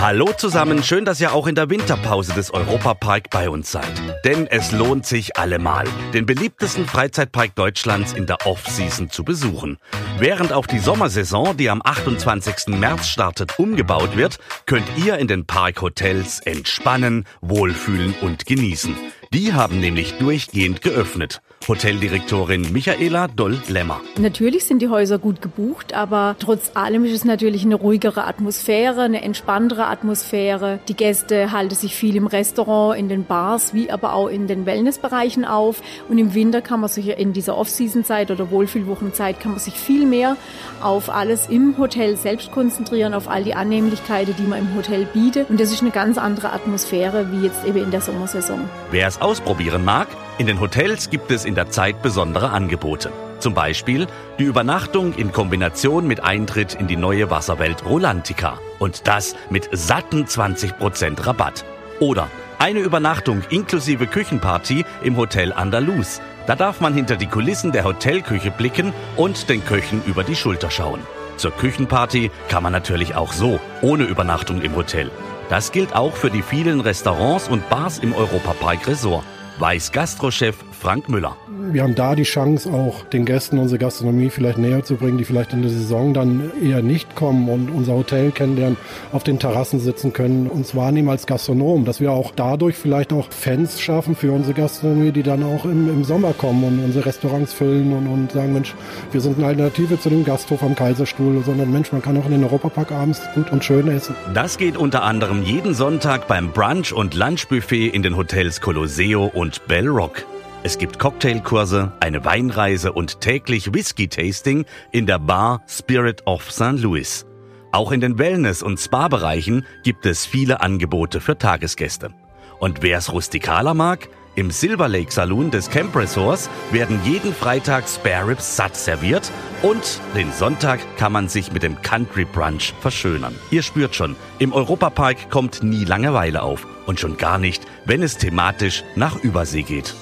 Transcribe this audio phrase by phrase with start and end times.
[0.00, 3.92] Hallo zusammen, schön, dass ihr auch in der Winterpause des Europapark bei uns seid.
[4.24, 9.78] Denn es lohnt sich allemal, den beliebtesten Freizeitpark Deutschlands in der Off-Season zu besuchen.
[10.18, 12.76] Während auf die Sommersaison, die am 28.
[12.76, 18.96] März startet, umgebaut wird, könnt ihr in den Parkhotels entspannen, wohlfühlen und genießen.
[19.32, 21.40] Die haben nämlich durchgehend geöffnet.
[21.66, 24.00] Hoteldirektorin Michaela Doll-Lemmer.
[24.18, 29.02] Natürlich sind die Häuser gut gebucht, aber trotz allem ist es natürlich eine ruhigere Atmosphäre,
[29.02, 30.78] eine entspanntere Atmosphäre.
[30.88, 34.66] Die Gäste halten sich viel im Restaurant, in den Bars, wie aber auch in den
[34.66, 35.80] Wellnessbereichen auf.
[36.08, 40.04] Und im Winter kann man sich in dieser Off-Season-Zeit oder Wohlfühlwochenzeit kann man sich viel
[40.06, 40.36] mehr
[40.82, 45.48] auf alles im Hotel selbst konzentrieren, auf all die Annehmlichkeiten, die man im Hotel bietet.
[45.48, 48.60] Und das ist eine ganz andere Atmosphäre wie jetzt eben in der Sommersaison.
[48.90, 53.12] Wer es ausprobieren mag, in den Hotels gibt es in der Zeit besondere Angebote.
[53.38, 58.58] Zum Beispiel die Übernachtung in Kombination mit Eintritt in die neue Wasserwelt Rolantica.
[58.80, 61.64] Und das mit satten 20% Rabatt.
[62.00, 66.20] Oder eine Übernachtung inklusive Küchenparty im Hotel Andalus.
[66.48, 70.70] Da darf man hinter die Kulissen der Hotelküche blicken und den Köchen über die Schulter
[70.70, 71.00] schauen.
[71.36, 75.10] Zur Küchenparty kann man natürlich auch so, ohne Übernachtung im Hotel.
[75.48, 79.24] Das gilt auch für die vielen Restaurants und Bars im Europapark Resort
[79.58, 81.34] weiß Gastrochef Frank Müller.
[81.72, 85.24] Wir haben da die Chance, auch den Gästen unsere Gastronomie vielleicht näher zu bringen, die
[85.24, 88.76] vielleicht in der Saison dann eher nicht kommen und unser Hotel kennenlernen,
[89.10, 93.32] auf den Terrassen sitzen können, uns wahrnehmen als Gastronom, dass wir auch dadurch vielleicht auch
[93.32, 97.54] Fans schaffen für unsere Gastronomie, die dann auch im, im Sommer kommen und unsere Restaurants
[97.54, 98.74] füllen und, und sagen, Mensch,
[99.10, 102.32] wir sind eine Alternative zu dem Gasthof am Kaiserstuhl, sondern Mensch, man kann auch in
[102.32, 104.14] den Europapark abends gut und schön essen.
[104.34, 109.66] Das geht unter anderem jeden Sonntag beim Brunch- und Lunchbuffet in den Hotels Colosseo und
[109.66, 110.26] Bell Rock.
[110.66, 116.78] Es gibt Cocktailkurse, eine Weinreise und täglich Whisky-Tasting in der Bar Spirit of St.
[116.78, 117.26] Louis.
[117.70, 122.14] Auch in den Wellness- und Spa-Bereichen gibt es viele Angebote für Tagesgäste.
[122.60, 127.86] Und wer es rustikaler mag, im Silver Lake Saloon des Camp Resorts werden jeden Freitag
[127.86, 129.30] Spare Ribs satt serviert
[129.60, 133.34] und den Sonntag kann man sich mit dem Country Brunch verschönern.
[133.50, 138.16] Ihr spürt schon, im Europapark kommt nie Langeweile auf und schon gar nicht, wenn es
[138.16, 139.94] thematisch nach Übersee geht.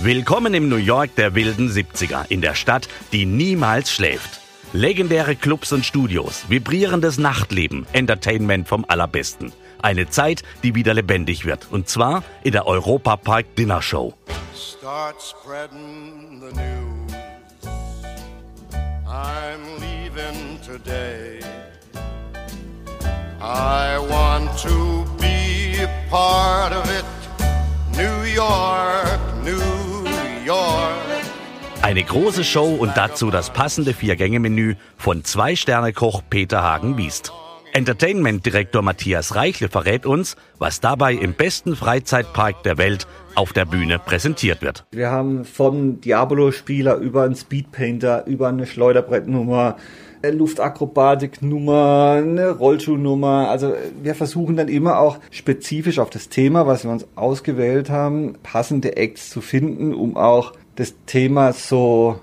[0.00, 4.40] Willkommen im New York der wilden 70er, in der Stadt, die niemals schläft.
[4.72, 9.52] Legendäre Clubs und Studios, vibrierendes Nachtleben, Entertainment vom Allerbesten.
[9.82, 11.66] Eine Zeit, die wieder lebendig wird.
[11.72, 14.14] Und zwar in der Europa Park Dinner Show.
[14.54, 17.12] Start spreading the news.
[19.04, 21.40] I'm leaving today.
[23.40, 27.04] I want to be part of it.
[27.98, 28.77] New York,
[31.88, 37.32] eine große Show und dazu das passende Vier-Gänge-Menü von Zwei-Sterne-Koch Peter Hagen-Wiest.
[37.72, 43.06] Entertainment-Direktor Matthias Reichle verrät uns, was dabei im besten Freizeitpark der Welt
[43.36, 44.84] auf der Bühne präsentiert wird.
[44.90, 49.76] Wir haben vom Diabolo-Spieler über einen Speedpainter, über eine Schleuderbrettnummer,
[50.22, 53.48] Luftakrobatiknummer, eine Rollschuhnummer.
[53.48, 53.72] Also
[54.02, 58.98] wir versuchen dann immer auch spezifisch auf das Thema, was wir uns ausgewählt haben, passende
[58.98, 62.20] Acts zu finden, um auch das Thema so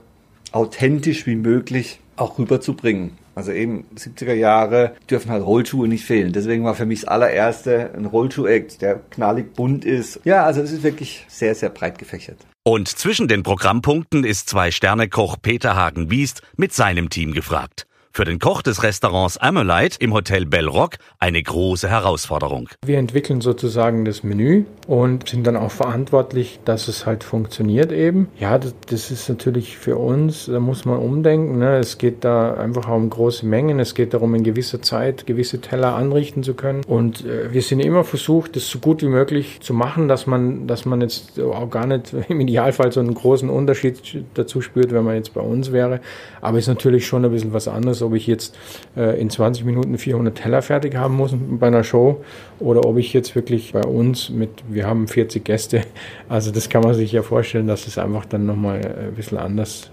[0.51, 3.17] authentisch wie möglich auch rüberzubringen.
[3.35, 6.31] Also eben 70er Jahre dürfen halt Rollschuhe nicht fehlen.
[6.31, 10.21] Deswegen war für mich das allererste ein Rollschuh-Act, der knallig bunt ist.
[10.23, 12.37] Ja, also es ist wirklich sehr, sehr breit gefächert.
[12.63, 18.61] Und zwischen den Programmpunkten ist Zwei-Sterne-Koch Peter Hagen-Wiest mit seinem Team gefragt für den Koch
[18.61, 22.69] des Restaurants Amolite im Hotel Bell Rock eine große Herausforderung.
[22.85, 28.29] Wir entwickeln sozusagen das Menü und sind dann auch verantwortlich, dass es halt funktioniert eben.
[28.39, 31.59] Ja, das, das ist natürlich für uns, da muss man umdenken.
[31.59, 31.75] Ne?
[31.75, 33.81] Es geht da einfach um große Mengen.
[33.81, 36.85] Es geht darum, in gewisser Zeit gewisse Teller anrichten zu können.
[36.87, 40.67] Und äh, wir sind immer versucht, das so gut wie möglich zu machen, dass man,
[40.67, 45.03] dass man jetzt auch gar nicht im Idealfall so einen großen Unterschied dazu spürt, wenn
[45.03, 45.99] man jetzt bei uns wäre.
[46.39, 48.57] Aber ist natürlich schon ein bisschen was anderes ob ich jetzt
[48.95, 52.23] äh, in 20 Minuten 400 Teller fertig haben muss bei einer Show
[52.59, 55.81] oder ob ich jetzt wirklich bei uns mit, wir haben 40 Gäste,
[56.29, 59.91] also das kann man sich ja vorstellen, dass es einfach dann nochmal ein bisschen anders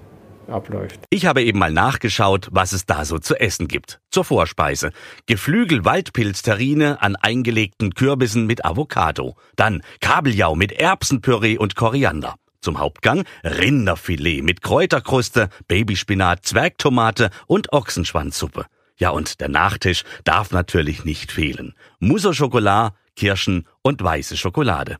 [0.48, 1.00] abläuft.
[1.10, 4.00] Ich habe eben mal nachgeschaut, was es da so zu essen gibt.
[4.10, 4.90] Zur Vorspeise.
[5.26, 9.36] Geflügel Waldpilzterrine an eingelegten Kürbissen mit Avocado.
[9.56, 12.36] Dann Kabeljau mit Erbsenpüree und Koriander.
[12.62, 18.66] Zum Hauptgang Rinderfilet mit Kräuterkruste, Babyspinat, Zwergtomate und Ochsenschwanzsuppe.
[18.96, 21.74] Ja, und der Nachtisch darf natürlich nicht fehlen.
[21.98, 24.96] Mousse Schokolade, Kirschen und weiße Schokolade.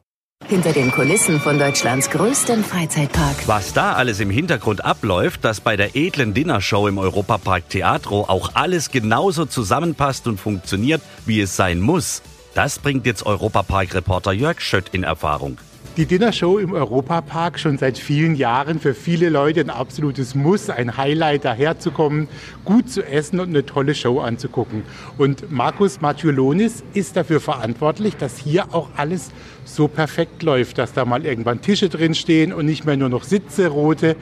[0.48, 3.46] Hinter den Kulissen von Deutschlands größtem Freizeitpark.
[3.46, 8.50] Was da alles im Hintergrund abläuft, dass bei der edlen Dinnershow im Europapark Theatro auch
[8.54, 12.22] alles genauso zusammenpasst und funktioniert, wie es sein muss,
[12.54, 15.58] das bringt jetzt Europapark-Reporter Jörg Schött in Erfahrung.
[15.98, 20.96] Die Dinnershow im Europapark schon seit vielen Jahren für viele Leute ein absolutes Muss, ein
[20.96, 22.28] Highlight daherzukommen,
[22.64, 24.84] gut zu essen und eine tolle Show anzugucken.
[25.18, 29.32] Und Markus Mathiolonis ist dafür verantwortlich, dass hier auch alles
[29.66, 33.24] so perfekt läuft, dass da mal irgendwann Tische drin stehen und nicht mehr nur noch
[33.24, 34.16] Sitze rote.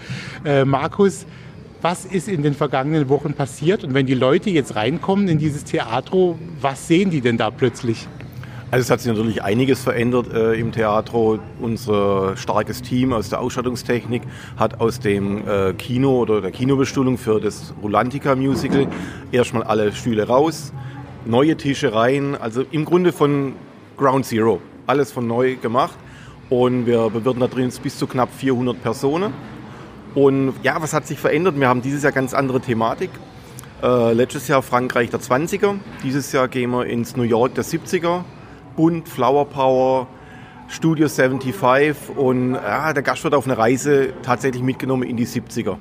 [0.45, 1.25] Äh, Markus,
[1.83, 3.85] was ist in den vergangenen Wochen passiert?
[3.85, 8.09] Und wenn die Leute jetzt reinkommen in dieses Theatro, was sehen die denn da plötzlich?
[8.72, 11.40] Also es hat sich natürlich einiges verändert äh, im Theatro.
[11.61, 14.22] Unser starkes Team aus der Ausstattungstechnik
[14.56, 18.87] hat aus dem äh, Kino oder der Kinobestuhlung für das Rulantica Musical
[19.32, 20.72] erstmal alle Stühle raus,
[21.26, 23.55] neue Tische rein, also im Grunde von
[23.96, 25.99] Ground Zero, alles von neu gemacht.
[26.49, 29.32] Und wir bewirten da drin bis zu knapp 400 Personen.
[30.14, 31.58] Und ja, was hat sich verändert?
[31.58, 33.11] Wir haben dieses Jahr ganz andere Thematik.
[33.82, 35.75] Äh, letztes Jahr Frankreich der 20er,
[36.05, 38.23] dieses Jahr gehen wir ins New York der 70er
[38.81, 40.06] bunt, Flower Power,
[40.69, 45.77] Studio 75 und ja, der Gast wird auf eine Reise tatsächlich mitgenommen in die 70er.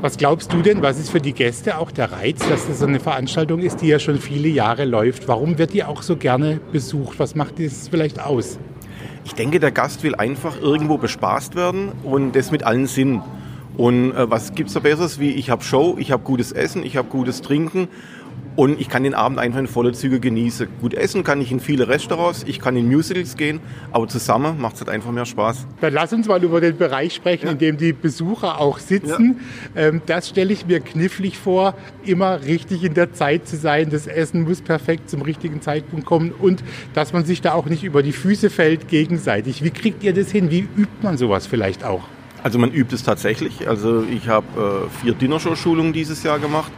[0.00, 2.86] Was glaubst du denn, was ist für die Gäste auch der Reiz, dass das so
[2.86, 5.28] eine Veranstaltung ist, die ja schon viele Jahre läuft?
[5.28, 7.18] Warum wird die auch so gerne besucht?
[7.18, 8.58] Was macht das vielleicht aus?
[9.26, 13.22] Ich denke, der Gast will einfach irgendwo bespaßt werden und das mit allen Sinnen.
[13.76, 16.96] Und äh, was es da Besseres wie ich habe Show, ich habe gutes Essen, ich
[16.96, 17.88] habe gutes Trinken
[18.56, 20.68] und ich kann den Abend einfach in volle Züge genießen.
[20.80, 23.60] Gut essen kann ich in viele Restaurants, ich kann in Musicals gehen,
[23.92, 25.66] aber zusammen macht es halt einfach mehr Spaß.
[25.80, 27.52] Dann lass uns mal über den Bereich sprechen, ja.
[27.52, 29.40] in dem die Besucher auch sitzen.
[29.74, 29.82] Ja.
[29.82, 31.74] Ähm, das stelle ich mir knifflig vor,
[32.04, 33.90] immer richtig in der Zeit zu sein.
[33.90, 36.62] Das Essen muss perfekt zum richtigen Zeitpunkt kommen und
[36.94, 39.62] dass man sich da auch nicht über die Füße fällt gegenseitig.
[39.62, 40.50] Wie kriegt ihr das hin?
[40.50, 42.02] Wie übt man sowas vielleicht auch?
[42.42, 43.68] Also man übt es tatsächlich.
[43.68, 46.72] Also ich habe äh, vier Dinnershow-Schulungen dieses Jahr gemacht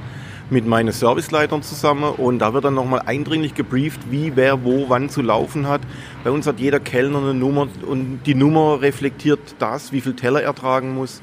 [0.53, 5.09] mit meinen Serviceleitern zusammen und da wird dann nochmal eindringlich gebrieft, wie wer wo wann
[5.09, 5.81] zu laufen hat.
[6.23, 10.43] Bei uns hat jeder Kellner eine Nummer und die Nummer reflektiert das, wie viel Teller
[10.43, 11.23] er tragen muss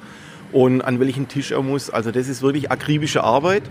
[0.51, 1.89] und an welchen Tisch er muss.
[1.89, 3.63] Also das ist wirklich akribische Arbeit.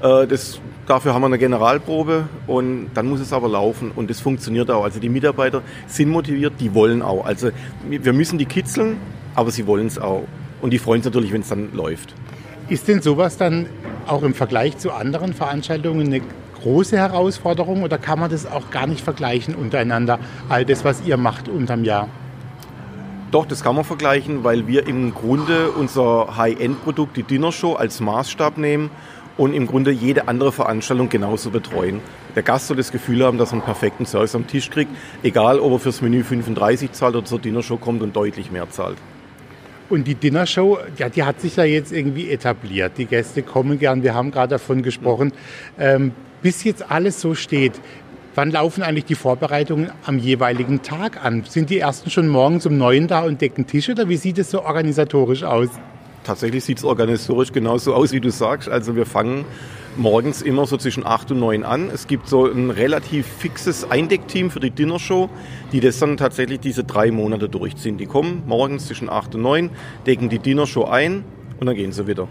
[0.00, 4.20] Äh, das, dafür haben wir eine Generalprobe und dann muss es aber laufen und das
[4.20, 4.82] funktioniert auch.
[4.82, 7.24] Also die Mitarbeiter sind motiviert, die wollen auch.
[7.24, 7.50] Also
[7.88, 8.96] wir müssen die kitzeln,
[9.34, 10.24] aber sie wollen es auch.
[10.60, 12.14] Und die freuen sich natürlich, wenn es dann läuft.
[12.72, 13.66] Ist denn sowas dann
[14.06, 16.22] auch im Vergleich zu anderen Veranstaltungen eine
[16.62, 21.18] große Herausforderung oder kann man das auch gar nicht vergleichen untereinander, all das, was ihr
[21.18, 22.08] macht unterm Jahr?
[23.30, 28.56] Doch, das kann man vergleichen, weil wir im Grunde unser High-End-Produkt, die Dinnershow, als Maßstab
[28.56, 28.88] nehmen
[29.36, 32.00] und im Grunde jede andere Veranstaltung genauso betreuen.
[32.36, 34.92] Der Gast soll das Gefühl haben, dass er einen perfekten Service am Tisch kriegt,
[35.22, 38.96] egal ob er fürs Menü 35 zahlt oder zur Dinnershow kommt und deutlich mehr zahlt.
[39.92, 42.92] Und die Dinnershow, ja, die hat sich ja jetzt irgendwie etabliert.
[42.96, 45.34] Die Gäste kommen gern, wir haben gerade davon gesprochen.
[45.78, 47.74] Ähm, bis jetzt alles so steht,
[48.34, 51.44] wann laufen eigentlich die Vorbereitungen am jeweiligen Tag an?
[51.46, 54.50] Sind die ersten schon morgens um neun da und decken Tische oder wie sieht es
[54.50, 55.68] so organisatorisch aus?
[56.24, 58.70] Tatsächlich sieht es organisatorisch genauso aus, wie du sagst.
[58.70, 59.44] Also wir fangen
[59.96, 61.90] morgens immer so zwischen 8 und 9 an.
[61.92, 65.28] Es gibt so ein relativ fixes Eindeckteam für die Dinnershow,
[65.72, 67.98] die das dann tatsächlich diese drei Monate durchziehen.
[67.98, 69.70] Die kommen morgens zwischen 8 und 9,
[70.06, 71.24] decken die Dinnershow ein
[71.60, 72.28] und dann gehen sie wieder.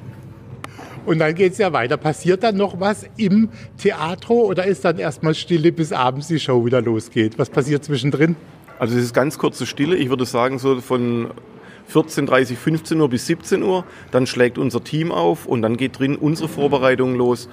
[1.06, 1.98] Und dann geht es ja weiter.
[1.98, 6.66] Passiert dann noch was im Theatro oder ist dann erstmal Stille, bis abends die Show
[6.66, 7.40] wieder losgeht?
[7.40, 8.36] Was passiert zwischendrin?
[8.78, 9.96] Also es ist ganz kurze Stille.
[9.96, 11.32] Ich würde sagen, so von
[11.92, 13.86] 14.30, 15 Uhr bis 17 Uhr.
[14.12, 17.50] Dann schlägt unser Team auf und dann geht drin unsere Vorbereitung los.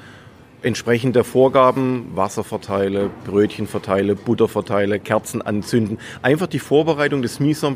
[0.61, 5.99] Entsprechend der Vorgaben Wasser verteile, Brötchen verteile, Butter verteile, Kerzen anzünden.
[6.21, 7.73] Einfach die Vorbereitung des Mise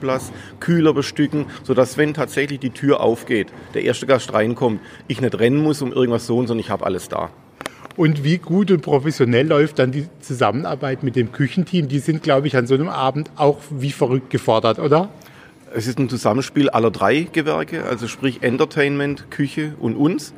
[0.59, 5.63] Kühler bestücken, sodass wenn tatsächlich die Tür aufgeht, der erste Gast reinkommt, ich nicht rennen
[5.63, 7.31] muss um irgendwas so, sondern ich habe alles da.
[7.97, 11.89] Und wie gut und professionell läuft dann die Zusammenarbeit mit dem Küchenteam?
[11.89, 15.11] Die sind, glaube ich, an so einem Abend auch wie verrückt gefordert, oder?
[15.75, 20.35] Es ist ein Zusammenspiel aller drei Gewerke, also sprich Entertainment, Küche und uns.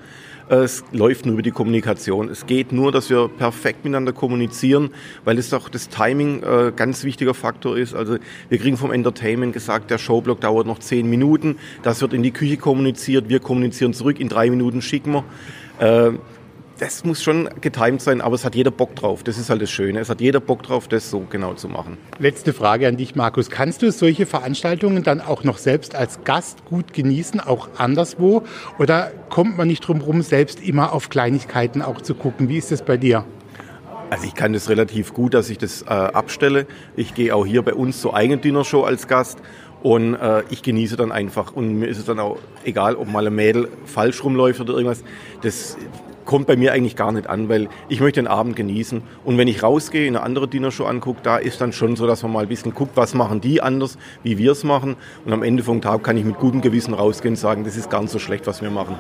[0.49, 2.29] Es läuft nur über die Kommunikation.
[2.29, 4.91] Es geht nur, dass wir perfekt miteinander kommunizieren,
[5.25, 7.95] weil es auch das Timing äh, ganz wichtiger Faktor ist.
[7.95, 11.57] Also wir kriegen vom Entertainment gesagt, der Showblock dauert noch zehn Minuten.
[11.83, 13.29] Das wird in die Küche kommuniziert.
[13.29, 14.21] Wir kommunizieren zurück.
[14.21, 15.25] In drei Minuten schicken wir.
[15.81, 16.13] Äh,
[16.79, 19.23] das muss schon getimt sein, aber es hat jeder Bock drauf.
[19.23, 20.01] Das ist halt das Schöne.
[20.01, 21.99] Es hat jeder Bock drauf, das so genau zu machen.
[22.19, 23.51] Letzte Frage an dich, Markus.
[23.51, 28.43] Kannst du solche Veranstaltungen dann auch noch selbst als Gast gut genießen, auch anderswo?
[28.79, 32.49] Oder kommt man nicht drum herum, selbst immer auf Kleinigkeiten auch zu gucken?
[32.49, 33.25] Wie ist das bei dir?
[34.11, 36.67] Also ich kann das relativ gut, dass ich das äh, abstelle.
[36.97, 39.39] Ich gehe auch hier bei uns zur eigenen Dinnershow als Gast
[39.83, 41.53] und äh, ich genieße dann einfach.
[41.53, 45.03] Und mir ist es dann auch egal, ob mal ein Mädel falsch rumläuft oder irgendwas.
[45.43, 45.77] Das
[46.25, 49.03] kommt bei mir eigentlich gar nicht an, weil ich möchte den Abend genießen.
[49.25, 52.33] Und wenn ich rausgehe, eine andere Dinnershow angucke, da ist dann schon so, dass man
[52.33, 54.97] mal ein bisschen guckt, was machen die anders, wie wir es machen.
[55.25, 57.91] Und am Ende vom Tag kann ich mit gutem Gewissen rausgehen und sagen, das ist
[57.91, 58.97] gar nicht so schlecht, was wir machen.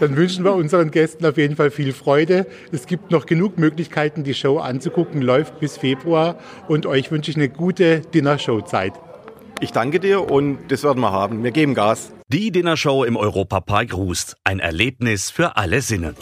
[0.00, 2.46] Dann wünschen wir unseren Gästen auf jeden Fall viel Freude.
[2.72, 6.36] Es gibt noch genug Möglichkeiten, die Show anzugucken, läuft bis Februar.
[6.68, 8.94] Und euch wünsche ich eine gute Dinnershow-Zeit.
[9.60, 11.44] Ich danke dir und das werden wir haben.
[11.44, 12.12] Wir geben Gas.
[12.28, 14.36] Die Dinnershow im Europapark Rust.
[14.44, 16.14] Ein Erlebnis für alle Sinne.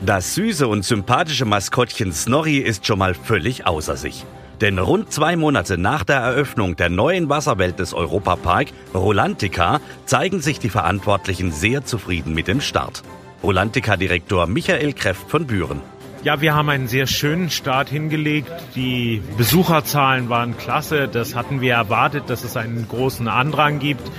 [0.00, 4.24] Das süße und sympathische Maskottchen Snorri ist schon mal völlig außer sich.
[4.60, 10.58] Denn rund zwei Monate nach der Eröffnung der neuen Wasserwelt des Europapark, Rolantica, zeigen sich
[10.58, 13.02] die Verantwortlichen sehr zufrieden mit dem Start.
[13.42, 15.80] Rolantica-Direktor Michael Kreft von Büren.
[16.22, 18.50] Ja, wir haben einen sehr schönen Start hingelegt.
[18.74, 21.08] Die Besucherzahlen waren klasse.
[21.08, 24.10] Das hatten wir erwartet, dass es einen großen Andrang gibt.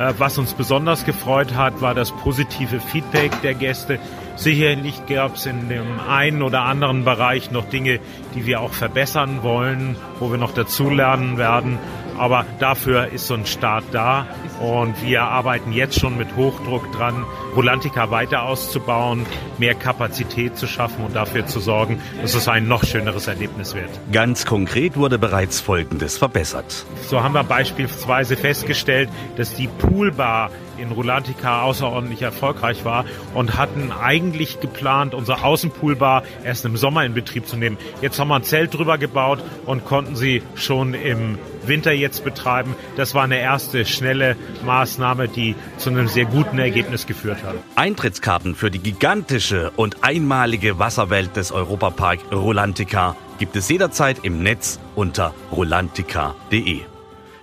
[0.00, 3.98] Äh, was uns besonders gefreut hat, war das positive Feedback der Gäste.
[4.34, 8.00] Sicherlich gab es in dem einen oder anderen Bereich noch Dinge,
[8.34, 11.78] die wir auch verbessern wollen, wo wir noch dazulernen werden.
[12.16, 14.26] Aber dafür ist so ein Start da
[14.60, 17.24] und wir arbeiten jetzt schon mit Hochdruck dran,
[17.54, 19.26] Volantica weiter auszubauen,
[19.58, 23.88] mehr Kapazität zu schaffen und dafür zu sorgen, dass es ein noch schöneres Erlebnis wird.
[24.12, 26.84] Ganz konkret wurde bereits Folgendes verbessert.
[27.08, 30.50] So haben wir beispielsweise festgestellt, dass die Poolbar
[30.80, 37.14] in Rulantica außerordentlich erfolgreich war und hatten eigentlich geplant, unsere Außenpoolbar erst im Sommer in
[37.14, 37.78] Betrieb zu nehmen.
[38.00, 42.74] Jetzt haben wir ein Zelt drüber gebaut und konnten sie schon im Winter jetzt betreiben.
[42.96, 47.54] Das war eine erste schnelle Maßnahme, die zu einem sehr guten Ergebnis geführt hat.
[47.76, 54.78] Eintrittskarten für die gigantische und einmalige Wasserwelt des Europapark Rolantica gibt es jederzeit im Netz
[54.94, 56.89] unter rolantica.de.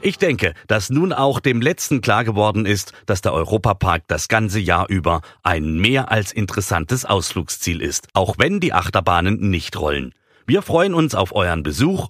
[0.02, 4.60] Ich denke, dass nun auch dem letzten klar geworden ist, dass der Europapark das ganze
[4.60, 10.14] Jahr über ein mehr als interessantes Ausflugsziel ist, auch wenn die Achterbahnen nicht rollen.
[10.46, 12.10] Wir freuen uns auf euren Besuch.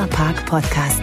[0.07, 1.01] Park Podcast.